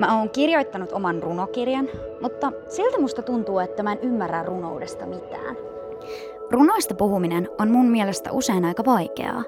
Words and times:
Mä 0.00 0.18
oon 0.18 0.30
kirjoittanut 0.30 0.92
oman 0.92 1.22
runokirjan, 1.22 1.88
mutta 2.20 2.52
siltä 2.68 3.00
musta 3.00 3.22
tuntuu, 3.22 3.58
että 3.58 3.82
mä 3.82 3.92
en 3.92 3.98
ymmärrä 4.02 4.42
runoudesta 4.42 5.06
mitään. 5.06 5.56
Runoista 6.50 6.94
puhuminen 6.94 7.48
on 7.58 7.70
mun 7.70 7.86
mielestä 7.86 8.32
usein 8.32 8.64
aika 8.64 8.84
vaikeaa, 8.84 9.44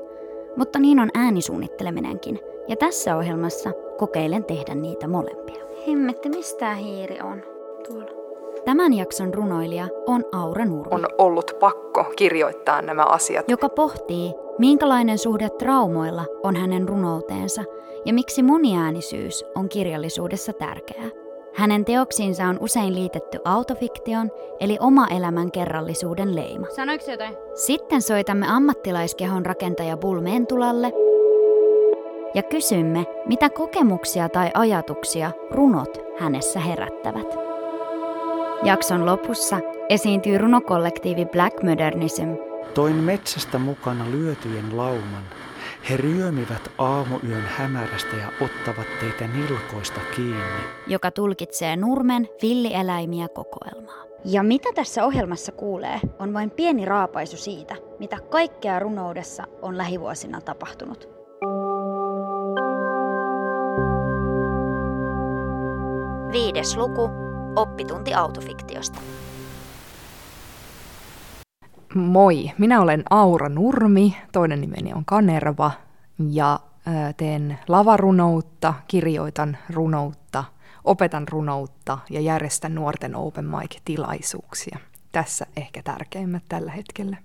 mutta 0.57 0.79
niin 0.79 1.01
on 1.01 1.11
äänisuunnitteleminenkin. 1.15 2.41
Ja 2.69 2.77
tässä 2.77 3.17
ohjelmassa 3.17 3.71
kokeilen 3.99 4.45
tehdä 4.45 4.75
niitä 4.75 5.09
molempia. 5.09 5.65
Hemmetti, 5.87 6.29
mistä 6.29 6.75
hiiri 6.75 7.21
on 7.23 7.43
tuolla? 7.89 8.23
Tämän 8.65 8.93
jakson 8.93 9.35
runoilija 9.35 9.89
on 10.07 10.25
Aura 10.33 10.65
Nurmi. 10.65 10.95
On 10.95 11.07
ollut 11.19 11.57
pakko 11.61 12.05
kirjoittaa 12.17 12.83
nämä 12.83 13.05
asiat. 13.05 13.49
Joka 13.49 13.69
pohtii, 13.69 14.35
minkälainen 14.59 15.19
suhde 15.19 15.51
traumoilla 15.51 16.25
on 16.43 16.57
hänen 16.57 16.89
runouteensa 16.89 17.65
ja 18.05 18.15
miksi 18.15 18.43
moniäänisyys 18.43 19.45
on 19.55 19.69
kirjallisuudessa 19.69 20.53
tärkeää. 20.53 21.11
Hänen 21.55 21.85
teoksiinsa 21.85 22.45
on 22.45 22.59
usein 22.61 22.95
liitetty 22.95 23.39
autofiktion, 23.45 24.31
eli 24.61 24.77
oma 24.81 25.07
elämän 25.07 25.51
kerrallisuuden 25.51 26.37
leima. 26.37 26.67
Sanoiko 26.77 27.11
jotain? 27.11 27.37
Sitten 27.55 28.03
soitamme 28.03 28.47
ammattilaiskehon 28.49 29.47
rakentaja 29.47 29.97
Bull 29.97 30.21
Mentulalle 30.21 30.93
ja 32.35 32.43
kysymme, 32.43 33.07
mitä 33.27 33.51
kokemuksia 33.51 34.29
tai 34.29 34.51
ajatuksia 34.55 35.31
runot 35.51 35.99
hänessä 36.19 36.61
herättävät. 36.61 37.39
Jakson 38.63 39.07
lopussa 39.07 39.61
esiintyy 39.89 40.39
runokollektiivi 40.39 41.27
Black 41.27 41.63
Modernism. 41.63 42.29
Toin 42.75 42.97
metsästä 42.97 43.59
mukana 43.59 44.05
lyötyjen 44.11 44.77
lauman. 44.77 45.23
He 45.91 45.97
ryömivät 45.97 46.71
aamuyön 46.79 47.45
hämärästä 47.47 48.17
ja 48.17 48.29
ottavat 48.41 48.87
teitä 49.01 49.27
nilkoista 49.27 50.01
kiinni. 50.17 50.63
joka 50.87 51.11
tulkitsee 51.11 51.77
Nurmen 51.77 52.29
villieläimiä 52.43 53.29
kokoelmaa. 53.29 54.03
Ja 54.25 54.43
mitä 54.43 54.69
tässä 54.75 55.05
ohjelmassa 55.05 55.53
kuulee, 55.53 56.01
on 56.19 56.33
vain 56.33 56.51
pieni 56.51 56.85
raapaisu 56.85 57.37
siitä, 57.37 57.77
mitä 57.99 58.17
kaikkea 58.31 58.79
runoudessa 58.79 59.45
on 59.63 59.79
lähivuosina 59.79 60.41
tapahtunut. 60.41 61.09
Viides 66.33 66.77
luku, 66.77 67.11
oppitunti 67.57 68.15
autofiktiosta. 68.15 69.01
Moi, 71.95 72.51
minä 72.59 72.81
olen 72.81 73.03
Aura 73.11 73.49
Nurmi, 73.49 74.17
toinen 74.33 74.61
nimeni 74.61 74.93
on 74.93 75.05
Kanerva 75.05 75.71
ja 76.31 76.61
teen 77.17 77.59
lavarunoutta, 77.69 78.75
kirjoitan 78.89 79.57
runoutta, 79.71 80.45
opetan 80.85 81.29
runoutta 81.29 81.99
ja 82.11 82.21
järjestän 82.21 82.75
nuorten 82.75 83.17
open 83.17 83.45
mic-tilaisuuksia. 83.45 84.79
Tässä 85.13 85.47
ehkä 85.57 85.83
tärkeimmät 85.83 86.43
tällä 86.49 86.73
hetkellä. 86.73 87.17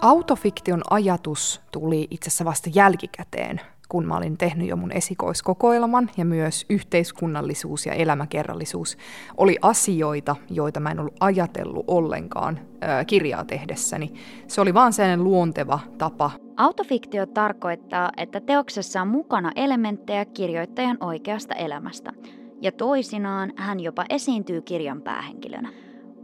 Autofiktion 0.00 0.82
ajatus 0.90 1.60
tuli 1.70 2.08
itse 2.10 2.28
asiassa 2.28 2.44
vasta 2.44 2.70
jälkikäteen, 2.74 3.60
kun 3.92 4.06
mä 4.06 4.16
olin 4.16 4.38
tehnyt 4.38 4.68
jo 4.68 4.76
mun 4.76 4.92
esikoiskokoelman 4.92 6.10
ja 6.16 6.24
myös 6.24 6.66
yhteiskunnallisuus 6.70 7.86
ja 7.86 7.92
elämäkerrallisuus 7.92 8.96
oli 9.36 9.56
asioita, 9.62 10.36
joita 10.50 10.80
mä 10.80 10.90
en 10.90 11.00
ollut 11.00 11.16
ajatellut 11.20 11.84
ollenkaan 11.86 12.60
ää, 12.80 13.04
kirjaa 13.04 13.44
tehdessäni. 13.44 14.12
Se 14.46 14.60
oli 14.60 14.74
vaan 14.74 14.92
sellainen 14.92 15.24
luonteva 15.24 15.80
tapa 15.98 16.30
Autofiktio 16.56 17.26
tarkoittaa, 17.26 18.10
että 18.16 18.40
teoksessa 18.40 19.02
on 19.02 19.08
mukana 19.08 19.52
elementtejä 19.56 20.24
kirjoittajan 20.24 20.96
oikeasta 21.00 21.54
elämästä, 21.54 22.12
ja 22.60 22.72
toisinaan 22.72 23.52
hän 23.56 23.80
jopa 23.80 24.04
esiintyy 24.10 24.62
kirjan 24.62 25.02
päähenkilönä. 25.02 25.68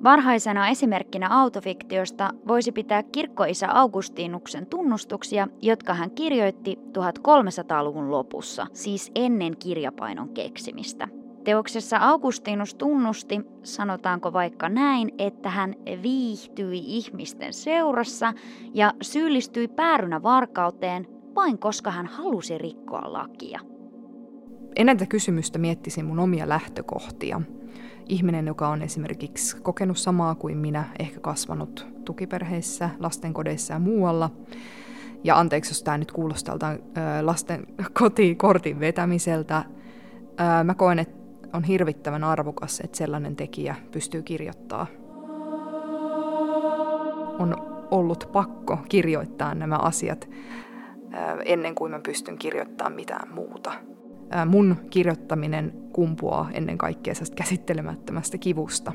Varhaisena 0.04 0.69
esimerkkinä 0.69 1.28
autofiktiosta 1.31 2.31
voisi 2.48 2.72
pitää 2.72 3.03
kirkkoisä 3.03 3.69
Augustinuksen 3.72 4.66
tunnustuksia, 4.66 5.48
jotka 5.62 5.94
hän 5.94 6.10
kirjoitti 6.10 6.78
1300-luvun 6.98 8.10
lopussa, 8.10 8.66
siis 8.72 9.12
ennen 9.14 9.56
kirjapainon 9.56 10.28
keksimistä. 10.28 11.08
Teoksessa 11.44 11.97
Augustinus 11.97 12.75
tunnusti, 12.75 13.41
sanotaanko 13.62 14.32
vaikka 14.32 14.69
näin, 14.69 15.10
että 15.19 15.50
hän 15.50 15.75
viihtyi 16.03 16.78
ihmisten 16.84 17.53
seurassa 17.53 18.32
ja 18.75 18.92
syyllistyi 19.03 19.69
päärynä 19.69 20.22
varkauteen 20.22 21.06
vain 21.34 21.58
koska 21.58 21.91
hän 21.91 22.06
halusi 22.06 22.58
rikkoa 22.58 23.12
lakia. 23.12 23.60
ennen 24.76 24.97
tätä 24.97 25.08
kysymystä 25.08 25.58
miettisin 25.58 26.04
mun 26.04 26.19
omia 26.19 26.48
lähtökohtia. 26.48 27.41
Ihminen, 28.08 28.46
joka 28.46 28.69
on 28.69 28.82
esimerkiksi 28.82 29.56
kokenut 29.62 29.98
samaa 29.98 30.34
kuin 30.34 30.58
minä, 30.58 30.84
ehkä 30.98 31.20
kasvanut 31.20 31.86
tukiperheissä, 32.04 32.91
lastenkodeissa 32.98 33.72
ja 33.72 33.78
muualla. 33.78 34.30
Ja 35.24 35.38
anteeksi, 35.38 35.70
jos 35.70 35.82
tämä 35.82 35.98
nyt 35.98 36.12
kuulostaa 36.12 36.58
lasten 37.22 37.66
kotikortin 38.00 38.80
vetämiseltä. 38.80 39.64
Mä 40.64 40.74
koen, 40.74 40.98
että 40.98 41.19
on 41.52 41.64
hirvittävän 41.64 42.24
arvokas, 42.24 42.80
että 42.80 42.98
sellainen 42.98 43.36
tekijä 43.36 43.74
pystyy 43.91 44.22
kirjoittaa. 44.22 44.86
On 47.38 47.56
ollut 47.90 48.28
pakko 48.32 48.78
kirjoittaa 48.88 49.54
nämä 49.54 49.76
asiat 49.76 50.28
ennen 51.44 51.75
kuin 51.75 51.90
mä 51.90 52.00
pystyn 52.00 52.38
kirjoittamaan 52.38 52.92
mitään 52.92 53.34
muuta. 53.34 53.72
Mun 54.46 54.76
kirjoittaminen 54.90 55.72
kumpuaa 55.92 56.48
ennen 56.52 56.78
kaikkea 56.78 57.14
käsittelemättömästä 57.36 58.38
kivusta. 58.38 58.92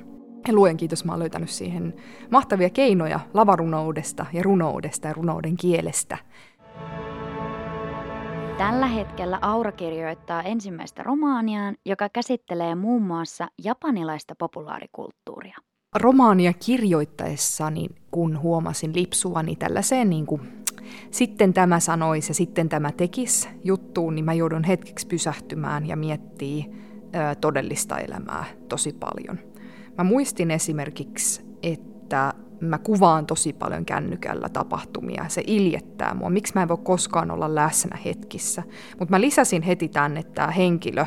Ja 0.47 0.53
luen 0.53 0.77
kiitos, 0.77 1.05
mä 1.05 1.11
oon 1.11 1.19
löytänyt 1.19 1.49
siihen 1.49 1.93
mahtavia 2.31 2.69
keinoja 2.69 3.19
lavarunoudesta 3.33 4.25
ja 4.33 4.43
runoudesta 4.43 5.07
ja 5.07 5.13
runouden 5.13 5.57
kielestä. 5.57 6.17
Tällä 8.57 8.87
hetkellä 8.87 9.39
Aura 9.41 9.71
kirjoittaa 9.71 10.43
ensimmäistä 10.43 11.03
romaaniaan, 11.03 11.75
joka 11.85 12.09
käsittelee 12.09 12.75
muun 12.75 13.01
muassa 13.01 13.47
japanilaista 13.63 14.35
populaarikulttuuria. 14.39 15.57
Romaania 15.95 16.53
kirjoittaessani, 16.65 17.87
kun 18.11 18.41
huomasin 18.41 18.95
lipsuvani 18.95 19.55
tällaiseen 19.55 20.09
niin 20.09 20.25
kuin, 20.25 20.62
sitten 21.11 21.53
tämä 21.53 21.79
sanoisi 21.79 22.29
ja 22.29 22.33
sitten 22.35 22.69
tämä 22.69 22.91
tekisi 22.91 23.49
juttuun, 23.63 24.15
niin 24.15 24.25
mä 24.25 24.33
joudun 24.33 24.63
hetkeksi 24.63 25.07
pysähtymään 25.07 25.85
ja 25.85 25.95
miettii 25.95 26.65
ö, 27.15 27.35
todellista 27.35 27.97
elämää 27.97 28.45
tosi 28.69 28.93
paljon. 28.93 29.39
Mä 29.97 30.03
muistin 30.03 30.51
esimerkiksi, 30.51 31.41
että 31.63 32.33
mä 32.61 32.77
kuvaan 32.77 33.25
tosi 33.25 33.53
paljon 33.53 33.85
kännykällä 33.85 34.49
tapahtumia. 34.49 35.25
Se 35.27 35.43
iljettää 35.47 36.13
mua. 36.13 36.29
Miksi 36.29 36.53
mä 36.55 36.61
en 36.61 36.67
voi 36.67 36.77
koskaan 36.83 37.31
olla 37.31 37.55
läsnä 37.55 37.97
hetkissä? 38.05 38.63
Mutta 38.99 39.11
mä 39.11 39.21
lisäsin 39.21 39.61
heti 39.61 39.87
tänne, 39.87 40.19
että 40.19 40.33
tämä 40.33 40.51
henkilö 40.51 41.05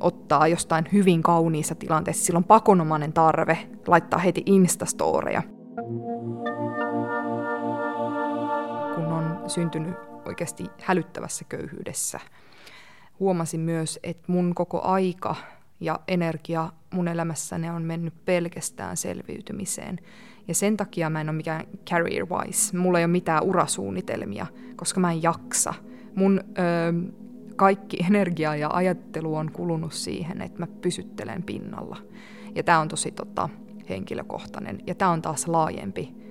ottaa 0.00 0.48
jostain 0.48 0.84
hyvin 0.92 1.22
kauniissa 1.22 1.74
tilanteessa. 1.74 2.24
Sillä 2.24 2.38
on 2.38 2.44
pakonomainen 2.44 3.12
tarve 3.12 3.58
laittaa 3.86 4.18
heti 4.18 4.42
instastoreja. 4.46 5.42
Kun 5.74 6.02
on 6.04 6.15
syntynyt 9.46 9.94
oikeasti 10.24 10.64
hälyttävässä 10.82 11.44
köyhyydessä. 11.48 12.20
Huomasin 13.20 13.60
myös, 13.60 13.98
että 14.02 14.32
mun 14.32 14.54
koko 14.54 14.82
aika 14.82 15.36
ja 15.80 16.00
energia 16.08 16.72
mun 16.94 17.08
elämässäni 17.08 17.70
on 17.70 17.82
mennyt 17.82 18.24
pelkästään 18.24 18.96
selviytymiseen. 18.96 19.98
Ja 20.48 20.54
sen 20.54 20.76
takia 20.76 21.10
mä 21.10 21.20
en 21.20 21.28
ole 21.28 21.36
mikään 21.36 21.66
career 21.90 22.26
wise. 22.28 22.76
Mulla 22.76 22.98
ei 22.98 23.04
ole 23.04 23.12
mitään 23.12 23.42
urasuunnitelmia, 23.42 24.46
koska 24.76 25.00
mä 25.00 25.12
en 25.12 25.22
jaksa. 25.22 25.74
Mun 26.14 26.40
ö, 26.40 26.62
kaikki 27.56 27.96
energia 28.06 28.56
ja 28.56 28.70
ajattelu 28.72 29.34
on 29.34 29.52
kulunut 29.52 29.92
siihen, 29.92 30.42
että 30.42 30.58
mä 30.58 30.66
pysyttelen 30.66 31.42
pinnalla. 31.42 31.96
Ja 32.54 32.62
tämä 32.62 32.78
on 32.80 32.88
tosi 32.88 33.10
tota, 33.10 33.48
henkilökohtainen. 33.88 34.78
Ja 34.86 34.94
tämä 34.94 35.10
on 35.10 35.22
taas 35.22 35.48
laajempi 35.48 36.25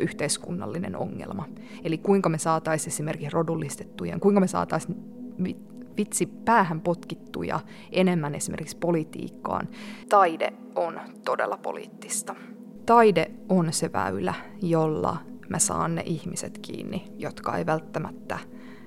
yhteiskunnallinen 0.00 0.96
ongelma. 0.96 1.48
Eli 1.84 1.98
kuinka 1.98 2.28
me 2.28 2.38
saataisiin 2.38 2.92
esimerkiksi 2.92 3.30
rodullistettuja, 3.30 4.18
kuinka 4.18 4.40
me 4.40 4.46
saataisiin 4.46 4.96
vitsi 5.96 6.26
päähän 6.26 6.80
potkittuja 6.80 7.60
enemmän 7.92 8.34
esimerkiksi 8.34 8.76
politiikkaan. 8.76 9.68
Taide 10.08 10.52
on 10.74 11.00
todella 11.24 11.56
poliittista. 11.56 12.34
Taide 12.86 13.30
on 13.48 13.72
se 13.72 13.92
väylä, 13.92 14.34
jolla 14.62 15.16
mä 15.48 15.58
saan 15.58 15.94
ne 15.94 16.02
ihmiset 16.06 16.58
kiinni, 16.58 17.12
jotka 17.16 17.56
ei 17.56 17.66
välttämättä 17.66 18.38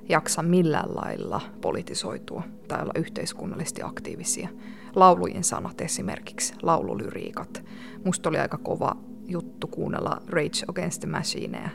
jaksa 0.09 0.41
millään 0.41 0.95
lailla 0.95 1.41
politisoitua 1.61 2.43
tai 2.67 2.81
olla 2.81 2.93
yhteiskunnallisesti 2.95 3.81
aktiivisia. 3.83 4.49
Laulujen 4.95 5.43
sanat 5.43 5.81
esimerkiksi, 5.81 6.53
laululyriikat. 6.61 7.63
Musta 8.05 8.29
oli 8.29 8.39
aika 8.39 8.57
kova 8.57 8.95
juttu 9.31 9.67
kuunnella 9.67 10.21
Rage 10.27 10.65
Against 10.67 11.01
the 11.01 11.09
Machineä, 11.09 11.69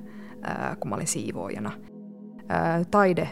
kun 0.80 0.88
mä 0.88 0.94
olin 0.94 1.06
siivoojana. 1.06 1.72
taide, 2.90 3.28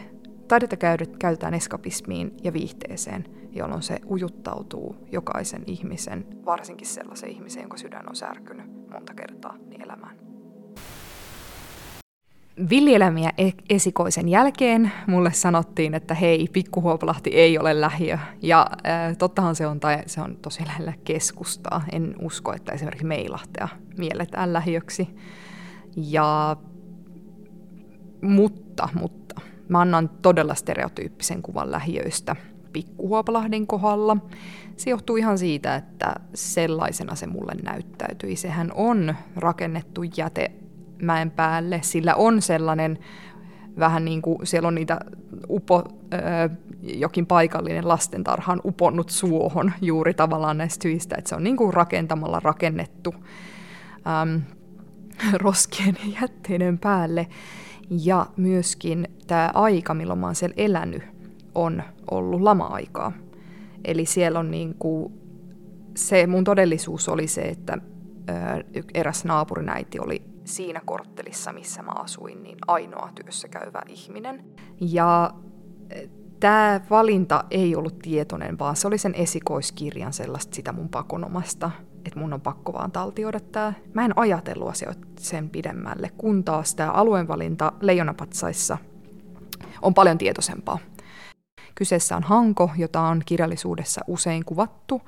taidetta 0.47 0.77
käytetään 1.19 1.53
eskapismiin 1.53 2.31
ja 2.43 2.53
viihteeseen, 2.53 3.25
jolloin 3.51 3.81
se 3.81 3.99
ujuttautuu 4.11 4.95
jokaisen 5.11 5.63
ihmisen, 5.65 6.25
varsinkin 6.45 6.87
sellaisen 6.87 7.29
ihmisen, 7.29 7.61
jonka 7.61 7.77
sydän 7.77 8.09
on 8.09 8.15
särkynyt 8.15 8.89
monta 8.91 9.13
kertaa, 9.13 9.57
niin 9.69 9.81
elämään. 9.81 10.17
Villielämiä 12.69 13.31
e- 13.37 13.51
esikoisen 13.69 14.29
jälkeen 14.29 14.91
mulle 15.07 15.33
sanottiin, 15.33 15.93
että 15.93 16.13
hei, 16.13 16.47
Pikkuhuopalahti 16.53 17.29
ei 17.29 17.57
ole 17.57 17.81
lähiö. 17.81 18.17
Ja 18.41 18.67
äh, 18.87 19.17
tottahan 19.17 19.55
se 19.55 19.67
on, 19.67 19.79
tai 19.79 19.97
se 20.05 20.21
on 20.21 20.37
tosi 20.41 20.65
lähellä 20.65 20.93
keskustaa. 21.03 21.83
En 21.91 22.15
usko, 22.21 22.53
että 22.53 22.71
esimerkiksi 22.71 23.05
Meilahtea 23.05 23.67
mielletään 23.97 24.53
lähiöksi. 24.53 25.07
Ja, 25.95 26.57
mutta, 28.21 28.89
mutta, 28.93 29.41
mä 29.69 29.81
annan 29.81 30.09
todella 30.21 30.55
stereotyyppisen 30.55 31.41
kuvan 31.41 31.71
lähiöistä 31.71 32.35
Pikkuhuopalahdin 32.73 33.67
kohdalla. 33.67 34.17
Se 34.77 34.89
johtuu 34.89 35.15
ihan 35.15 35.37
siitä, 35.37 35.75
että 35.75 36.15
sellaisena 36.33 37.15
se 37.15 37.27
mulle 37.27 37.53
näyttäytyi. 37.63 38.35
Sehän 38.35 38.71
on 38.75 39.15
rakennettu 39.35 40.01
jäte 40.17 40.51
mäen 41.01 41.31
päälle. 41.31 41.79
Sillä 41.83 42.15
on 42.15 42.41
sellainen 42.41 42.99
vähän 43.79 44.05
niin 44.05 44.21
kuin 44.21 44.37
siellä 44.43 44.67
on 44.67 44.75
niitä 44.75 44.99
upo, 45.49 45.83
ö, 46.13 46.17
jokin 46.81 47.25
paikallinen 47.25 47.87
lastentarha 47.87 48.51
on 48.53 48.61
uponnut 48.65 49.09
suohon 49.09 49.71
juuri 49.81 50.13
tavallaan 50.13 50.57
näistä 50.57 50.83
syistä, 50.83 51.15
että 51.17 51.29
se 51.29 51.35
on 51.35 51.43
niin 51.43 51.57
kuin 51.57 51.73
rakentamalla 51.73 52.39
rakennettu 52.39 53.15
äm, 54.21 54.41
roskien 55.33 55.97
ja 56.05 56.21
jätteiden 56.21 56.79
päälle. 56.79 57.27
Ja 57.89 58.25
myöskin 58.37 59.07
tämä 59.27 59.51
aika, 59.53 59.93
milloin 59.93 60.19
mä 60.19 60.25
oon 60.25 60.35
siellä 60.35 60.53
elänyt, 60.57 61.03
on 61.55 61.83
ollut 62.11 62.41
lama-aikaa. 62.41 63.11
Eli 63.85 64.05
siellä 64.05 64.39
on 64.39 64.51
niin 64.51 64.75
kuin, 64.79 65.13
se 65.95 66.27
mun 66.27 66.43
todellisuus 66.43 67.09
oli 67.09 67.27
se, 67.27 67.41
että 67.41 67.77
ö, 68.29 68.83
eräs 68.93 69.25
naapurinäiti 69.25 69.99
oli 69.99 70.34
siinä 70.45 70.81
korttelissa, 70.85 71.53
missä 71.53 71.81
mä 71.81 71.91
asuin, 71.91 72.43
niin 72.43 72.57
ainoa 72.67 73.09
työssä 73.15 73.47
käyvä 73.47 73.81
ihminen. 73.87 74.45
Ja 74.81 75.33
e, 75.89 76.07
tämä 76.39 76.81
valinta 76.89 77.43
ei 77.51 77.75
ollut 77.75 77.99
tietoinen, 77.99 78.59
vaan 78.59 78.75
se 78.75 78.87
oli 78.87 78.97
sen 78.97 79.15
esikoiskirjan 79.15 80.13
sellaista 80.13 80.55
sitä 80.55 80.71
mun 80.71 80.89
pakonomasta, 80.89 81.71
että 82.05 82.19
mun 82.19 82.33
on 82.33 82.41
pakko 82.41 82.73
vaan 82.73 82.91
taltioida 82.91 83.39
tämä. 83.39 83.73
Mä 83.93 84.05
en 84.05 84.13
ajatellut 84.15 84.69
asioita 84.69 85.07
sen 85.19 85.49
pidemmälle, 85.49 86.11
kun 86.17 86.43
taas 86.43 86.75
tämä 86.75 86.91
alueenvalinta 86.91 87.71
Leijonapatsaissa 87.81 88.77
on 89.81 89.93
paljon 89.93 90.17
tietoisempaa. 90.17 90.77
Kyseessä 91.75 92.15
on 92.15 92.23
Hanko, 92.23 92.69
jota 92.77 93.01
on 93.01 93.21
kirjallisuudessa 93.25 94.01
usein 94.07 94.45
kuvattu 94.45 95.01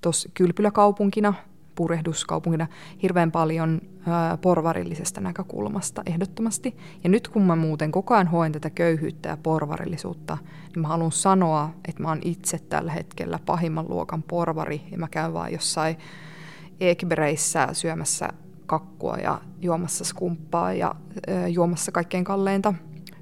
tuossa 0.00 0.28
kylpyläkaupunkina, 0.34 1.34
purehduskaupunkina 1.76 2.66
hirveän 3.02 3.32
paljon 3.32 3.80
porvarillisesta 4.40 5.20
näkökulmasta 5.20 6.02
ehdottomasti. 6.06 6.76
Ja 7.04 7.10
nyt 7.10 7.28
kun 7.28 7.42
mä 7.42 7.56
muuten 7.56 7.92
koko 7.92 8.14
ajan 8.14 8.26
hoen 8.26 8.52
tätä 8.52 8.70
köyhyyttä 8.70 9.28
ja 9.28 9.36
porvarillisuutta, 9.42 10.38
niin 10.74 10.82
mä 10.82 10.88
haluan 10.88 11.12
sanoa, 11.12 11.70
että 11.88 12.02
mä 12.02 12.08
oon 12.08 12.20
itse 12.24 12.58
tällä 12.58 12.92
hetkellä 12.92 13.38
pahimman 13.46 13.86
luokan 13.88 14.22
porvari 14.22 14.82
ja 14.90 14.98
mä 14.98 15.08
käyn 15.08 15.32
vaan 15.32 15.52
jossain 15.52 15.96
ekbereissä 16.80 17.68
syömässä 17.72 18.28
kakkua 18.66 19.16
ja 19.16 19.40
juomassa 19.60 20.04
skumppaa 20.04 20.72
ja 20.72 20.94
juomassa 21.48 21.92
kaikkein 21.92 22.24
kalleinta 22.24 22.74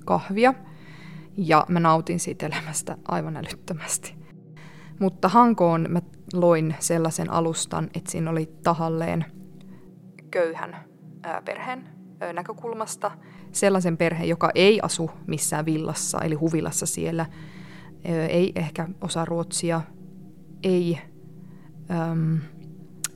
kahvia. 0.05 0.55
Ja 1.37 1.67
mä 1.69 1.81
nautin 1.81 2.21
siitä 2.21 2.47
elämästä 2.47 2.97
aivan 3.09 3.37
älyttömästi. 3.37 4.24
Mutta 5.01 5.29
Hankoon 5.29 5.87
mä 5.89 6.03
loin 6.33 6.75
sellaisen 6.79 7.31
alustan, 7.31 7.91
että 7.95 8.11
siinä 8.11 8.31
oli 8.31 8.53
tahalleen 8.63 9.25
köyhän 10.31 10.77
ää, 11.23 11.43
perheen 11.43 11.89
ää, 12.21 12.33
näkökulmasta 12.33 13.11
sellaisen 13.53 13.97
perheen, 13.97 14.29
joka 14.29 14.51
ei 14.55 14.81
asu 14.83 15.11
missään 15.27 15.67
villassa, 15.67 16.19
eli 16.19 16.35
huvilassa 16.35 16.87
siellä, 16.87 17.27
ää, 18.09 18.27
ei 18.27 18.53
ehkä 18.57 18.89
osaa 19.01 19.25
ruotsia, 19.25 19.81
ei 20.63 20.99
äm, 21.91 22.39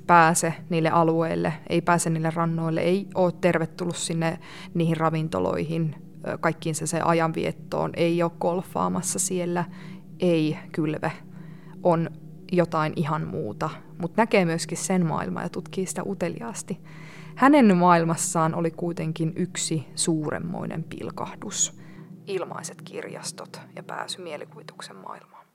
pääse 0.07 0.55
niille 0.71 0.91
alueille, 0.91 1.53
ei 1.69 1.81
pääse 1.81 2.11
niille 2.11 2.31
rannoille, 2.35 2.81
ei 2.81 3.07
ole 3.15 3.33
tervetullut 3.41 3.97
sinne 3.97 4.39
niihin 4.75 4.97
ravintoloihin, 4.97 5.95
kaikkiin 6.41 6.75
se, 6.75 6.87
se 6.87 7.01
ajanviettoon, 7.01 7.91
ei 7.97 8.23
ole 8.23 8.33
golfaamassa 8.41 9.19
siellä, 9.19 9.65
ei 10.21 10.59
kylve, 10.73 11.13
on 11.83 12.11
jotain 12.53 12.93
ihan 12.97 13.27
muuta, 13.27 13.71
mutta 13.99 14.23
näkee 14.23 14.45
myöskin 14.45 14.79
sen 14.79 15.07
maailmaa 15.07 15.43
ja 15.43 15.49
tutkii 15.49 15.87
sitä 15.87 16.03
uteliaasti. 16.07 16.81
Hänen 17.35 17.77
maailmassaan 17.77 18.55
oli 18.55 18.71
kuitenkin 18.71 19.33
yksi 19.37 19.89
suuremmoinen 19.95 20.85
pilkahdus. 20.85 21.81
Ilmaiset 22.27 22.83
kirjastot 22.83 23.61
ja 23.77 23.83
pääsy 23.83 24.23
mielikuvituksen 24.23 24.97
maailmaan. 24.97 25.47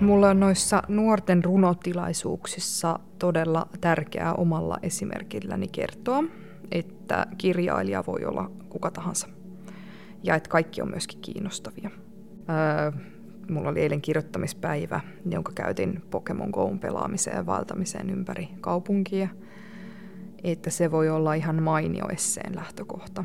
Mulla 0.00 0.30
on 0.30 0.40
noissa 0.40 0.82
nuorten 0.88 1.44
runotilaisuuksissa 1.44 2.98
todella 3.18 3.68
tärkeää 3.80 4.34
omalla 4.34 4.78
esimerkilläni 4.82 5.68
kertoa, 5.68 6.24
että 6.72 7.26
kirjailija 7.38 8.04
voi 8.06 8.24
olla 8.24 8.50
kuka 8.68 8.90
tahansa 8.90 9.28
ja 10.22 10.34
että 10.34 10.50
kaikki 10.50 10.82
on 10.82 10.90
myöskin 10.90 11.20
kiinnostavia. 11.20 11.90
Öö, 12.50 12.92
mulla 13.50 13.68
oli 13.68 13.80
eilen 13.80 14.02
kirjoittamispäivä, 14.02 15.00
jonka 15.30 15.52
käytin 15.54 16.02
Pokemon 16.10 16.50
Go'n 16.50 16.78
pelaamiseen 16.78 17.36
ja 17.36 17.46
valtamiseen 17.46 18.10
ympäri 18.10 18.48
kaupunkia. 18.60 19.28
Että 20.44 20.70
se 20.70 20.90
voi 20.90 21.10
olla 21.10 21.34
ihan 21.34 21.62
mainio 21.62 22.08
esseen 22.08 22.56
lähtökohta. 22.56 23.24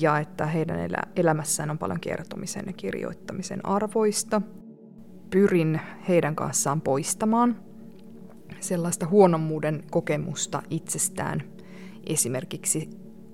Ja 0.00 0.18
että 0.18 0.46
heidän 0.46 0.80
elä- 0.80 1.12
elämässään 1.16 1.70
on 1.70 1.78
paljon 1.78 2.00
kertomisen 2.00 2.64
ja 2.66 2.72
kirjoittamisen 2.72 3.66
arvoista. 3.66 4.42
Pyrin 5.30 5.80
heidän 6.08 6.36
kanssaan 6.36 6.80
poistamaan 6.80 7.56
sellaista 8.60 9.06
huonommuuden 9.06 9.82
kokemusta 9.90 10.62
itsestään 10.70 11.42
esimerkiksi 12.06 12.90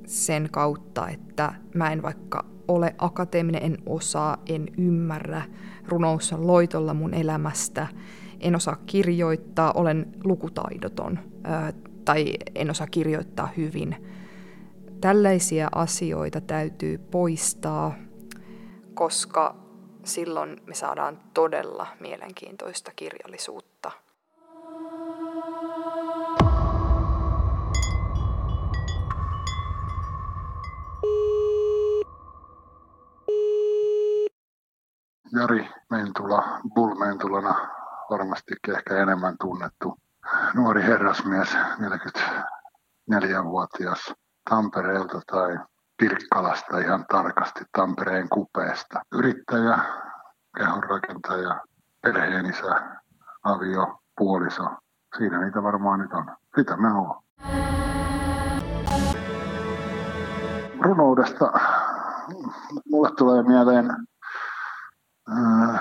sen 0.07 0.49
kautta, 0.51 1.09
että 1.09 1.55
mä 1.75 1.93
en 1.93 2.03
vaikka 2.03 2.52
ole 2.69 2.95
akateeminen, 2.99 3.63
en 3.63 3.79
osaa, 3.87 4.37
en 4.47 4.69
ymmärrä. 4.79 5.43
Runous 5.89 6.33
on 6.33 6.47
loitolla 6.47 6.95
mun 6.95 7.15
elämästä. 7.15 7.87
En 8.41 8.57
osaa 8.57 8.77
kirjoittaa, 8.87 9.73
olen 9.73 10.07
lukutaidoton 10.25 11.19
tai 12.05 12.35
en 12.55 12.71
osaa 12.71 12.87
kirjoittaa 12.87 13.49
hyvin. 13.57 13.97
Tällaisia 15.01 15.69
asioita 15.75 16.41
täytyy 16.41 16.99
poistaa, 16.99 17.95
koska 18.95 19.57
silloin 20.05 20.61
me 20.67 20.75
saadaan 20.75 21.19
todella 21.35 21.87
mielenkiintoista 22.01 22.93
kirjallisuutta. 22.97 23.91
Jari 35.35 35.69
Mentula, 35.91 36.61
Bull 36.75 36.95
Mentulana, 36.95 37.55
varmastikin 38.11 38.77
ehkä 38.77 38.97
enemmän 38.97 39.37
tunnettu 39.41 39.99
nuori 40.55 40.83
herrasmies, 40.83 41.55
44-vuotias 41.55 44.15
Tampereelta 44.51 45.21
tai 45.27 45.59
Pirkkalasta 45.97 46.79
ihan 46.79 47.05
tarkasti 47.09 47.65
Tampereen 47.77 48.29
kupeesta. 48.29 49.01
Yrittäjä, 49.13 49.79
kehonrakentaja, 50.59 51.61
perheenisä, 52.03 52.81
avio, 53.45 53.99
puoliso, 54.19 54.65
siinä 55.19 55.45
niitä 55.45 55.63
varmaan 55.63 56.01
nyt 56.01 56.13
on. 56.13 56.37
Sitä 56.59 56.77
mä 56.77 56.99
oon. 56.99 57.23
Runoudesta 60.81 61.53
mulle 62.91 63.11
tulee 63.17 63.43
mieleen 63.43 63.97
äh, 65.31 65.81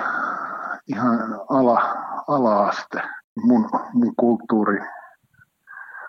ihan 0.88 1.40
ala, 1.50 1.96
ala-aste. 2.28 3.02
Mun, 3.44 3.70
mun 3.94 4.16
kulttuuri 4.16 4.80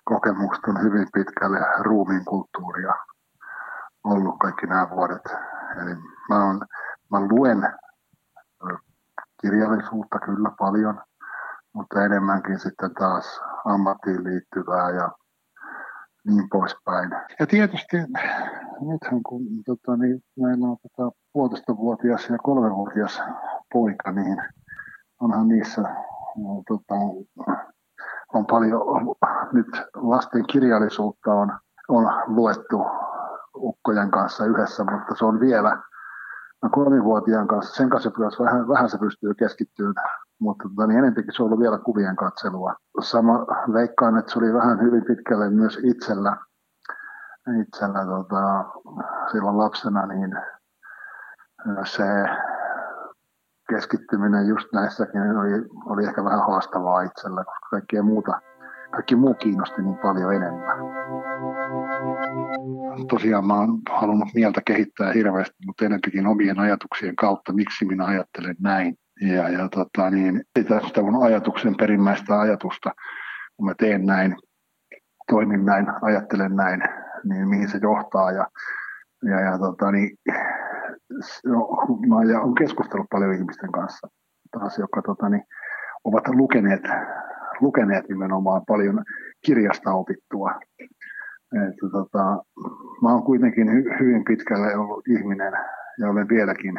kokemukset 0.04 0.64
on 0.64 0.82
hyvin 0.82 1.08
pitkälle 1.12 1.58
ruumiin 1.80 2.24
kulttuuria 2.24 2.94
ollut 4.04 4.38
kaikki 4.38 4.66
nämä 4.66 4.90
vuodet. 4.90 5.24
Eli 5.82 5.94
mä, 6.28 6.44
on, 6.44 6.60
mä 7.10 7.20
luen 7.20 7.72
kirjallisuutta 9.40 10.18
kyllä 10.18 10.50
paljon, 10.58 11.00
mutta 11.72 12.04
enemmänkin 12.04 12.58
sitten 12.58 12.94
taas 12.94 13.40
ammattiin 13.64 14.24
liittyvää 14.24 14.90
ja 14.90 15.10
niin 16.26 16.48
poispäin. 16.52 17.10
Ja 17.40 17.46
tietysti 17.46 17.96
nythän 18.80 19.22
kun 19.22 19.42
tota, 19.66 19.96
niin, 19.96 20.22
meillä 20.40 20.66
on 20.66 20.76
tota, 20.82 21.16
puolitoista-vuotias 21.32 22.28
ja 22.30 22.38
kolmevuotias 22.38 23.22
poika, 23.72 24.12
niin 24.12 24.42
onhan 25.20 25.48
niissä 25.48 25.82
no, 26.36 26.62
tota, 26.68 26.94
on 28.34 28.46
paljon 28.46 28.80
nyt 29.52 29.66
lasten 29.94 30.46
kirjallisuutta 30.46 31.32
on, 31.34 31.58
on 31.88 32.12
luettu 32.26 32.86
ukkojen 33.56 34.10
kanssa 34.10 34.46
yhdessä, 34.46 34.84
mutta 34.84 35.14
se 35.14 35.24
on 35.24 35.40
vielä 35.40 35.82
kolmivuotiaan 36.70 37.48
kanssa, 37.48 37.74
sen 37.74 37.90
kanssa 37.90 38.10
vähän, 38.44 38.68
vähän 38.68 38.90
se 38.90 38.98
pystyy 38.98 39.34
keskittymään, 39.34 40.21
mutta 40.42 40.68
tota, 40.68 40.86
niin 40.86 40.98
enemmänkin 40.98 41.34
se 41.34 41.42
on 41.42 41.46
ollut 41.46 41.60
vielä 41.60 41.78
kuvien 41.78 42.16
katselua. 42.16 42.74
Sama 43.00 43.46
veikkaan, 43.72 44.18
että 44.18 44.32
se 44.32 44.38
oli 44.38 44.52
vähän 44.52 44.80
hyvin 44.80 45.04
pitkälle 45.04 45.50
myös 45.50 45.78
itsellä, 45.84 46.36
itsellä 47.60 48.04
tota, 48.04 48.64
silloin 49.32 49.58
lapsena, 49.58 50.06
niin 50.06 50.30
se 51.84 52.04
keskittyminen 53.68 54.48
just 54.48 54.68
näissäkin 54.72 55.20
oli, 55.20 55.68
oli 55.86 56.04
ehkä 56.04 56.24
vähän 56.24 56.46
haastavaa 56.46 57.02
itsellä, 57.02 57.44
koska 57.44 57.68
kaikkea 57.70 58.02
muuta, 58.02 58.40
kaikki 58.90 59.16
muu 59.16 59.34
kiinnosti 59.34 59.82
niin 59.82 59.98
paljon 59.98 60.34
enemmän. 60.34 60.78
Tosiaan 63.08 63.46
mä 63.46 63.54
oon 63.54 63.78
halunnut 63.90 64.28
mieltä 64.34 64.60
kehittää 64.64 65.12
hirveästi, 65.12 65.56
mutta 65.66 65.84
enemmänkin 65.84 66.26
omien 66.26 66.58
ajatuksien 66.58 67.16
kautta, 67.16 67.52
miksi 67.52 67.84
minä 67.84 68.04
ajattelen 68.04 68.56
näin. 68.60 68.96
Ja, 69.22 69.48
ja 69.48 69.68
tota, 69.68 70.10
niin, 70.10 70.42
sitä 70.86 71.02
mun 71.02 71.24
ajatuksen 71.24 71.74
perimmäistä 71.76 72.40
ajatusta, 72.40 72.90
kun 73.56 73.66
mä 73.66 73.74
teen 73.78 74.06
näin, 74.06 74.36
toimin 75.30 75.64
näin, 75.64 75.86
ajattelen 76.02 76.56
näin, 76.56 76.82
niin 77.24 77.48
mihin 77.48 77.68
se 77.68 77.78
johtaa. 77.82 78.32
Ja, 78.32 78.46
ja, 79.22 79.40
ja 79.40 79.58
tota, 79.58 79.90
niin, 79.90 80.16
no, 81.44 81.68
mä 82.08 82.16
olen 82.16 82.54
keskustellut 82.54 83.06
paljon 83.10 83.34
ihmisten 83.34 83.72
kanssa 83.72 84.08
taas, 84.50 84.78
jotka 84.78 85.02
tota, 85.02 85.28
niin, 85.28 85.44
ovat 86.04 86.28
lukeneet, 86.28 86.84
lukeneet 87.60 88.08
nimenomaan 88.08 88.62
paljon 88.66 89.04
kirjasta 89.44 89.92
opittua. 89.92 90.54
Että, 91.68 91.86
tota, 91.92 92.24
mä 93.02 93.12
olen 93.12 93.22
kuitenkin 93.22 93.72
hy, 93.72 93.84
hyvin 94.00 94.24
pitkälle 94.24 94.76
ollut 94.76 95.08
ihminen 95.08 95.52
ja 95.98 96.10
olen 96.10 96.28
vieläkin, 96.28 96.74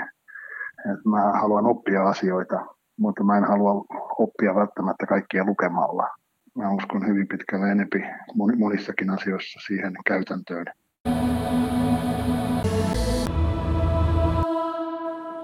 että 0.91 1.09
mä 1.09 1.31
haluan 1.41 1.65
oppia 1.65 2.03
asioita, 2.09 2.65
mutta 2.99 3.23
mä 3.23 3.37
en 3.37 3.43
halua 3.43 3.85
oppia 4.19 4.55
välttämättä 4.55 5.05
kaikkia 5.05 5.45
lukemalla. 5.45 6.07
Mä 6.55 6.71
uskon 6.71 7.07
hyvin 7.07 7.27
pitkälle 7.27 7.71
enempi 7.71 8.03
monissakin 8.57 9.09
asioissa 9.09 9.59
siihen 9.67 9.93
käytäntöön. 10.05 10.65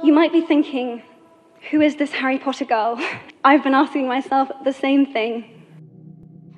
You 0.03 0.19
might 0.19 0.31
be 0.31 0.41
thinking, 0.41 1.01
who 1.74 1.81
is 1.81 1.96
this 1.96 2.13
Harry 2.22 2.39
Potter 2.39 2.67
girl? 2.67 2.96
I've 3.48 3.63
been 3.63 3.75
asking 3.75 4.08
myself 4.08 4.50
the 4.63 4.72
same 4.72 5.05
thing. 5.05 5.60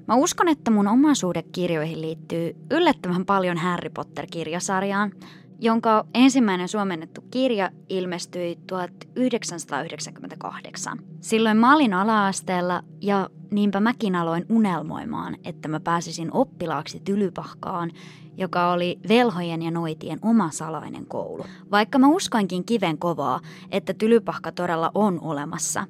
Mä 0.07 0.15
uskon, 0.15 0.47
että 0.47 0.71
mun 0.71 0.87
omaisuuden 0.87 1.43
kirjoihin 1.51 2.01
liittyy 2.01 2.55
yllättävän 2.71 3.25
paljon 3.25 3.57
Harry 3.57 3.89
Potter-kirjasarjaan, 3.89 5.11
jonka 5.61 6.05
ensimmäinen 6.13 6.67
suomennettu 6.67 7.21
kirja 7.31 7.69
ilmestyi 7.89 8.59
1998. 8.67 10.99
Silloin 11.19 11.57
mä 11.57 11.75
olin 11.75 11.93
ala-asteella 11.93 12.83
ja 13.01 13.29
niinpä 13.51 13.79
mäkin 13.79 14.15
aloin 14.15 14.45
unelmoimaan, 14.49 15.37
että 15.43 15.67
mä 15.67 15.79
pääsisin 15.79 16.33
oppilaaksi 16.33 16.99
Tylypahkaan, 16.99 17.91
joka 18.37 18.71
oli 18.71 18.99
velhojen 19.09 19.61
ja 19.61 19.71
noitien 19.71 20.19
oma 20.21 20.49
salainen 20.51 21.05
koulu. 21.05 21.45
Vaikka 21.71 21.99
mä 21.99 22.07
uskoinkin 22.07 22.65
kiven 22.65 22.97
kovaa, 22.97 23.39
että 23.71 23.93
Tylypahka 23.93 24.51
todella 24.51 24.91
on 24.93 25.19
olemassa, 25.21 25.87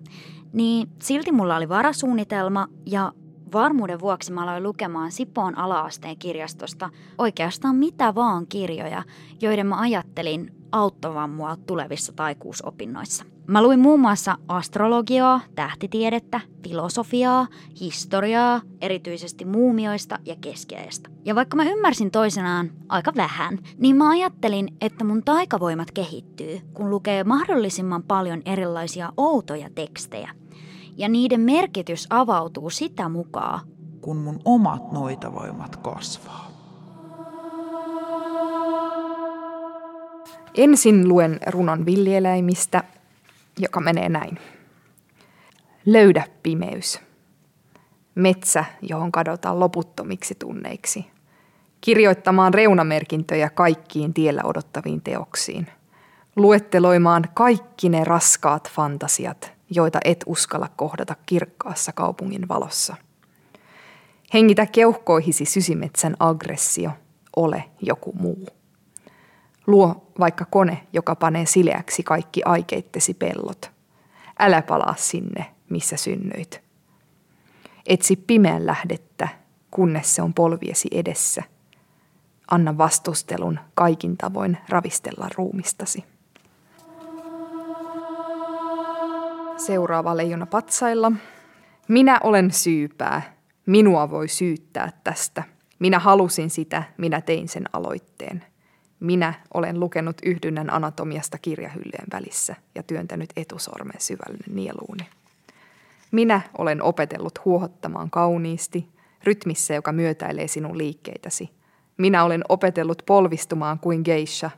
niin 0.53 0.89
silti 1.01 1.31
mulla 1.31 1.55
oli 1.55 1.69
varasuunnitelma 1.69 2.67
ja 2.85 3.13
Varmuuden 3.53 3.99
vuoksi 3.99 4.31
mä 4.31 4.43
aloin 4.43 4.63
lukemaan 4.63 5.11
Sipoon 5.11 5.57
alaasteen 5.57 6.17
kirjastosta 6.17 6.89
oikeastaan 7.17 7.75
mitä 7.75 8.15
vaan 8.15 8.47
kirjoja, 8.47 9.03
joiden 9.41 9.67
mä 9.67 9.79
ajattelin 9.79 10.51
auttavan 10.71 11.29
mua 11.29 11.55
tulevissa 11.67 12.13
taikuusopinnoissa. 12.13 13.25
Mä 13.47 13.63
luin 13.63 13.79
muun 13.79 13.99
muassa 13.99 14.37
astrologiaa, 14.47 15.41
tähtitiedettä, 15.55 16.39
filosofiaa, 16.63 17.47
historiaa, 17.79 18.61
erityisesti 18.81 19.45
muumioista 19.45 20.19
ja 20.25 20.35
keskiajasta. 20.41 21.09
Ja 21.25 21.35
vaikka 21.35 21.57
mä 21.57 21.63
ymmärsin 21.63 22.11
toisenaan 22.11 22.71
aika 22.89 23.13
vähän, 23.15 23.59
niin 23.77 23.95
mä 23.95 24.09
ajattelin, 24.09 24.67
että 24.81 25.03
mun 25.03 25.23
taikavoimat 25.23 25.91
kehittyy, 25.91 26.59
kun 26.73 26.89
lukee 26.89 27.23
mahdollisimman 27.23 28.03
paljon 28.03 28.41
erilaisia 28.45 29.13
outoja 29.17 29.69
tekstejä 29.75 30.31
ja 30.97 31.09
niiden 31.09 31.41
merkitys 31.41 32.07
avautuu 32.09 32.69
sitä 32.69 33.09
mukaan, 33.09 33.59
kun 34.01 34.17
mun 34.17 34.39
omat 34.45 34.91
noitavoimat 34.91 35.75
kasvaa. 35.75 36.51
Ensin 40.57 41.07
luen 41.07 41.39
runon 41.47 41.85
villieläimistä, 41.85 42.83
joka 43.59 43.79
menee 43.79 44.09
näin. 44.09 44.39
Löydä 45.85 46.23
pimeys. 46.43 46.99
Metsä, 48.15 48.65
johon 48.81 49.11
kadotaan 49.11 49.59
loputtomiksi 49.59 50.35
tunneiksi. 50.39 51.05
Kirjoittamaan 51.81 52.53
reunamerkintöjä 52.53 53.49
kaikkiin 53.49 54.13
tiellä 54.13 54.41
odottaviin 54.43 55.01
teoksiin. 55.01 55.67
Luetteloimaan 56.35 57.23
kaikki 57.33 57.89
ne 57.89 58.03
raskaat 58.03 58.69
fantasiat, 58.71 59.53
joita 59.71 59.99
et 60.05 60.23
uskalla 60.25 60.69
kohdata 60.75 61.15
kirkkaassa 61.25 61.91
kaupungin 61.91 62.47
valossa. 62.47 62.95
Hengitä 64.33 64.65
keuhkoihisi 64.65 65.45
sysimetsän 65.45 66.15
aggressio, 66.19 66.91
ole 67.35 67.63
joku 67.81 68.13
muu. 68.19 68.47
Luo 69.67 70.07
vaikka 70.19 70.45
kone, 70.45 70.87
joka 70.93 71.15
panee 71.15 71.45
sileäksi 71.45 72.03
kaikki 72.03 72.41
aikeittesi 72.45 73.13
pellot. 73.13 73.71
Älä 74.39 74.61
palaa 74.61 74.95
sinne, 74.97 75.45
missä 75.69 75.97
synnyit. 75.97 76.61
Etsi 77.85 78.15
pimeän 78.15 78.65
lähdettä, 78.65 79.27
kunnes 79.71 80.15
se 80.15 80.21
on 80.21 80.33
polviesi 80.33 80.87
edessä. 80.91 81.43
Anna 82.51 82.77
vastustelun 82.77 83.59
kaikin 83.75 84.17
tavoin 84.17 84.57
ravistella 84.69 85.29
ruumistasi. 85.37 86.10
Seuraava 89.65 90.17
leijona 90.17 90.45
patsailla. 90.45 91.11
Minä 91.87 92.19
olen 92.23 92.51
syypää. 92.51 93.33
Minua 93.65 94.09
voi 94.09 94.27
syyttää 94.27 94.91
tästä. 95.03 95.43
Minä 95.79 95.99
halusin 95.99 96.49
sitä, 96.49 96.83
minä 96.97 97.21
tein 97.21 97.47
sen 97.47 97.63
aloitteen. 97.73 98.43
Minä 98.99 99.33
olen 99.53 99.79
lukenut 99.79 100.17
yhdynnän 100.23 100.73
anatomiasta 100.73 101.37
kirjahyllyjen 101.37 102.07
välissä 102.13 102.55
ja 102.75 102.83
työntänyt 102.83 103.29
etusormen 103.35 104.01
syvälle 104.01 104.43
nieluuni. 104.53 105.09
Minä 106.11 106.41
olen 106.57 106.81
opetellut 106.83 107.45
huohottamaan 107.45 108.09
kauniisti, 108.09 108.87
rytmissä, 109.23 109.73
joka 109.73 109.91
myötäilee 109.91 110.47
sinun 110.47 110.77
liikkeitäsi. 110.77 111.49
Minä 111.97 112.23
olen 112.23 112.43
opetellut 112.49 113.03
polvistumaan 113.05 113.79
kuin 113.79 114.01
geisha, 114.05 114.51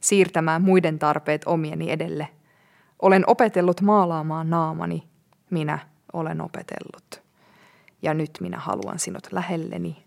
siirtämään 0.00 0.62
muiden 0.62 0.98
tarpeet 0.98 1.42
omieni 1.46 1.90
edelle– 1.90 2.28
olen 3.02 3.24
opetellut 3.26 3.80
maalaamaan 3.80 4.50
naamani, 4.50 5.02
minä 5.50 5.78
olen 6.12 6.40
opetellut. 6.40 7.22
Ja 8.02 8.14
nyt 8.14 8.30
minä 8.40 8.58
haluan 8.58 8.98
sinut 8.98 9.32
lähelleni. 9.32 10.06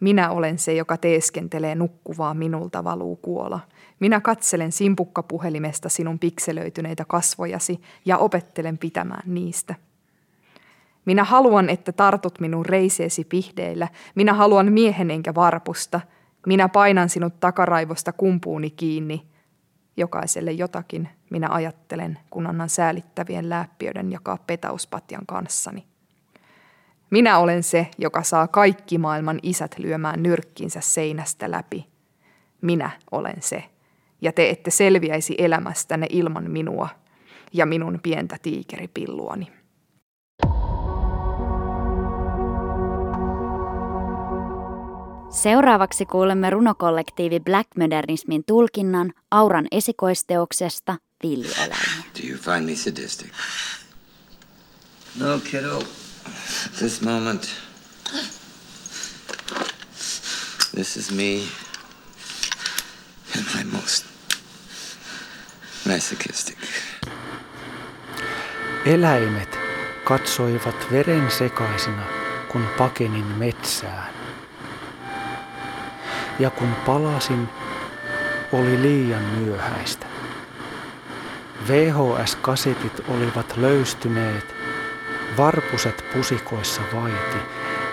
Minä 0.00 0.30
olen 0.30 0.58
se, 0.58 0.74
joka 0.74 0.96
teeskentelee 0.96 1.74
nukkuvaa 1.74 2.34
minulta 2.34 2.84
valuu 2.84 3.16
kuola. 3.16 3.60
Minä 4.00 4.20
katselen 4.20 4.72
simpukkapuhelimesta 4.72 5.88
sinun 5.88 6.18
pikselöityneitä 6.18 7.04
kasvojasi 7.08 7.80
ja 8.04 8.18
opettelen 8.18 8.78
pitämään 8.78 9.22
niistä. 9.26 9.74
Minä 11.04 11.24
haluan, 11.24 11.68
että 11.68 11.92
tartut 11.92 12.40
minun 12.40 12.66
reiseesi 12.66 13.24
pihdeillä. 13.24 13.88
Minä 14.14 14.34
haluan 14.34 14.72
miehen 14.72 15.10
enkä 15.10 15.34
varpusta. 15.34 16.00
Minä 16.46 16.68
painan 16.68 17.08
sinut 17.08 17.40
takaraivosta 17.40 18.12
kumpuuni 18.12 18.70
kiinni. 18.70 19.29
Jokaiselle 20.00 20.52
jotakin 20.52 21.08
minä 21.30 21.48
ajattelen, 21.50 22.18
kun 22.30 22.46
annan 22.46 22.68
säälittävien 22.68 23.48
läppiöiden 23.48 24.12
jakaa 24.12 24.38
petauspatjan 24.46 25.26
kanssani. 25.26 25.86
Minä 27.10 27.38
olen 27.38 27.62
se, 27.62 27.88
joka 27.98 28.22
saa 28.22 28.48
kaikki 28.48 28.98
maailman 28.98 29.38
isät 29.42 29.78
lyömään 29.78 30.22
nyrkkinsä 30.22 30.80
seinästä 30.80 31.50
läpi. 31.50 31.86
Minä 32.60 32.90
olen 33.10 33.36
se, 33.40 33.64
ja 34.20 34.32
te 34.32 34.50
ette 34.50 34.70
selviäisi 34.70 35.34
elämästänne 35.38 36.06
ilman 36.10 36.50
minua 36.50 36.88
ja 37.52 37.66
minun 37.66 38.00
pientä 38.02 38.36
tiikeripilluani. 38.42 39.59
Seuraavaksi 45.30 46.06
kuulemme 46.06 46.50
runokollektiivi 46.50 47.40
Black 47.40 47.68
Modernismin 47.76 48.44
tulkinnan 48.46 49.12
Auran 49.30 49.66
esikoisteoksesta 49.70 50.96
Villieläimiä. 51.22 51.76
Do 52.18 52.28
you 52.28 52.38
find 52.38 52.70
me 52.70 52.76
sadistic? 52.76 53.32
No, 55.20 55.40
kiddo. 55.50 55.82
This 56.78 57.02
moment. 57.02 57.48
This 60.74 60.96
is 60.96 61.10
me 61.10 61.32
in 63.36 63.44
my 63.56 63.64
most 63.72 64.06
masochistic. 65.86 66.58
Eläimet 68.84 69.58
katsoivat 70.04 70.90
veren 70.90 71.30
sekaisina, 71.30 72.02
kun 72.52 72.66
pakenin 72.78 73.26
metsään. 73.26 74.19
Ja 76.40 76.50
kun 76.50 76.74
palasin, 76.86 77.48
oli 78.52 78.82
liian 78.82 79.22
myöhäistä. 79.22 80.06
VHS-kasetit 81.68 83.00
olivat 83.08 83.56
löystyneet, 83.56 84.54
varpuset 85.36 86.04
pusikoissa 86.14 86.82
vaiti 86.94 87.38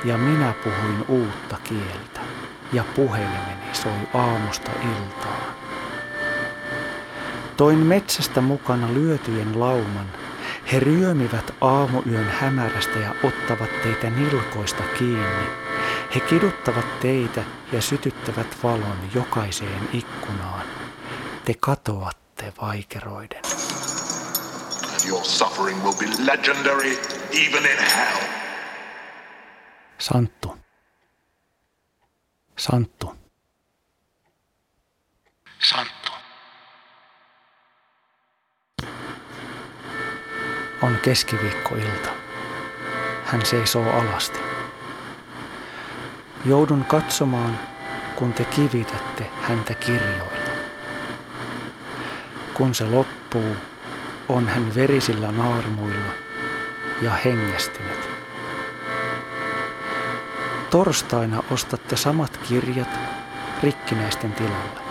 ja 0.03 0.17
minä 0.17 0.53
puhuin 0.63 1.05
uutta 1.07 1.57
kieltä 1.63 2.19
ja 2.73 2.83
puhelimeni 2.95 3.73
soi 3.73 3.91
aamusta 4.13 4.71
iltaan. 4.71 5.53
Toin 7.57 7.77
metsästä 7.77 8.41
mukana 8.41 8.93
lyötyjen 8.93 9.59
lauman. 9.59 10.05
He 10.71 10.79
ryömivät 10.79 11.53
aamuyön 11.61 12.29
hämärästä 12.29 12.99
ja 12.99 13.15
ottavat 13.23 13.81
teitä 13.83 14.09
nilkoista 14.09 14.83
kiinni. 14.99 15.66
He 16.17 16.21
kiduttavat 16.21 16.99
teitä 16.99 17.43
ja 17.71 17.81
sytyttävät 17.81 18.63
valon 18.63 19.09
jokaiseen 19.15 19.89
ikkunaan. 19.93 20.67
Te 21.45 21.53
katoatte 21.59 22.53
vaikeroiden. 22.61 23.41
Your 25.07 25.25
suffering 25.25 25.83
will 25.83 25.93
be 25.93 26.05
legendary 26.25 26.91
even 27.31 27.65
in 27.65 27.77
hell. 27.95 28.17
Santtu. 29.97 30.57
Santtu. 32.57 33.15
Santtu. 35.59 36.11
On 40.81 40.99
keskiviikkoilta. 41.03 42.09
Hän 43.25 43.45
seisoo 43.45 43.91
alasti. 43.91 44.46
Joudun 46.47 46.85
katsomaan, 46.85 47.59
kun 48.15 48.33
te 48.33 48.45
kivitätte 48.45 49.29
häntä 49.41 49.73
kirjoilla. 49.73 50.51
Kun 52.53 52.75
se 52.75 52.85
loppuu, 52.85 53.55
on 54.29 54.47
hän 54.47 54.75
verisillä 54.75 55.31
naarmuilla 55.31 56.11
ja 57.01 57.11
hengästynyt. 57.11 58.09
Torstaina 60.69 61.43
ostatte 61.51 61.95
samat 61.95 62.37
kirjat 62.37 62.99
rikkinäisten 63.63 64.33
tilalle. 64.33 64.81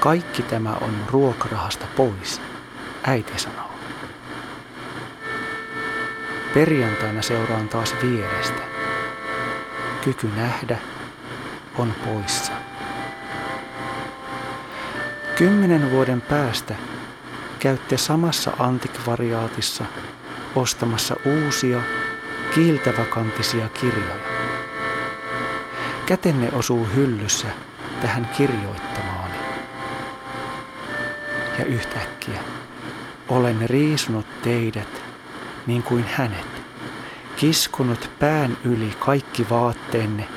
Kaikki 0.00 0.42
tämä 0.42 0.76
on 0.80 0.94
ruokarahasta 1.10 1.86
pois, 1.96 2.40
äiti 3.04 3.38
sanoo. 3.38 3.70
Perjantaina 6.54 7.22
seuraan 7.22 7.68
taas 7.68 7.94
vierestä. 8.02 8.75
Kyky 10.06 10.30
nähdä 10.36 10.78
on 11.78 11.94
poissa. 12.04 12.52
Kymmenen 15.38 15.90
vuoden 15.90 16.20
päästä 16.20 16.74
käytte 17.58 17.96
samassa 17.96 18.52
antikvariaatissa 18.58 19.84
ostamassa 20.54 21.16
uusia 21.24 21.80
kiiltäväkantisia 22.54 23.68
kirjoja. 23.68 24.14
Kätenne 26.06 26.48
osuu 26.52 26.88
hyllyssä 26.94 27.48
tähän 28.02 28.28
kirjoittamaani. 28.36 29.34
Ja 31.58 31.64
yhtäkkiä 31.64 32.40
olen 33.28 33.70
riisunut 33.70 34.26
teidät 34.42 35.02
niin 35.66 35.82
kuin 35.82 36.04
hänet, 36.04 36.55
kiskunut 37.36 38.10
pään 38.20 38.56
yli 38.64 38.90
kaikki 38.98 39.46
vaatteenne, 39.50 40.28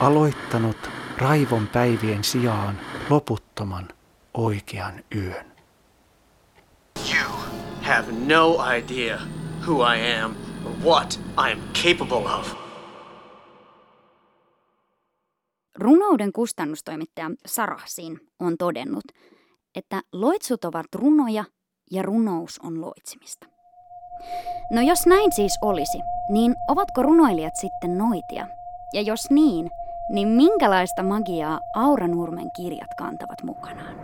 aloittanut 0.00 0.76
raivon 1.18 1.66
päivien 1.66 2.24
sijaan 2.24 2.80
loputtoman 3.10 3.88
oikean 4.34 5.04
yön. 5.14 5.46
You 7.14 7.30
have 7.82 8.12
no 8.12 8.56
idea 8.76 9.18
who 9.66 9.94
I 9.94 10.20
am 10.22 10.36
or 10.64 10.72
what 10.84 11.20
I 11.48 11.52
am 11.52 11.60
capable 11.82 12.34
of. 12.38 12.54
Runouden 15.78 16.32
kustannustoimittaja 16.32 17.30
Sarahsin 17.46 18.20
on 18.40 18.56
todennut, 18.58 19.04
että 19.74 20.02
loitsut 20.12 20.64
ovat 20.64 20.86
runoja 20.94 21.44
ja 21.90 22.02
runous 22.02 22.58
on 22.62 22.80
loitsimista. 22.80 23.53
No 24.70 24.80
jos 24.80 25.06
näin 25.06 25.32
siis 25.32 25.58
olisi, 25.62 26.02
niin 26.28 26.56
ovatko 26.68 27.02
runoilijat 27.02 27.56
sitten 27.56 27.98
noitia? 27.98 28.46
Ja 28.92 29.02
jos 29.02 29.30
niin, 29.30 29.70
niin 30.08 30.28
minkälaista 30.28 31.02
magiaa 31.02 31.60
Aura 31.74 32.08
Nurmen 32.08 32.50
kirjat 32.56 32.94
kantavat 32.98 33.42
mukanaan? 33.42 33.94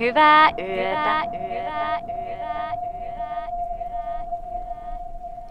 Hyvää 0.00 0.50
yötä. 0.50 1.22
Hyvää 1.32 1.94
yötä. 1.94 2.18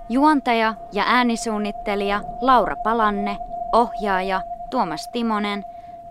Juontaja 0.09 0.73
ja 0.93 1.03
äänisuunnittelija 1.07 2.21
Laura 2.41 2.75
Palanne, 2.75 3.37
ohjaaja 3.73 4.41
Tuomas 4.69 5.09
Timonen, 5.11 5.65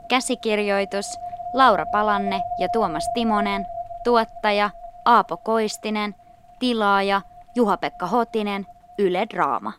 käsikirjoitus 0.09 1.21
Laura 1.53 1.87
Palanne 1.87 2.41
ja 2.59 2.69
Tuomas 2.69 3.11
Timonen, 3.15 3.67
tuottaja 4.05 4.71
Aapo 5.05 5.37
Koistinen– 5.37 6.15
tilaaja 6.59 7.23
Juha-Pekka 7.57 8.07
Hotinen, 8.07 8.67
Yle 8.99 9.27
Draama. 9.35 9.73